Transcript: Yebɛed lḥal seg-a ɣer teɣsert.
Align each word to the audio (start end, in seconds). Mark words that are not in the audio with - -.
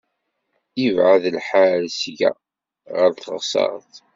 Yebɛed 0.81 1.23
lḥal 1.37 1.83
seg-a 1.99 2.31
ɣer 2.95 3.11
teɣsert. 3.13 3.93